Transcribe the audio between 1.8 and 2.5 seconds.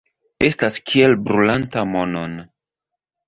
monon.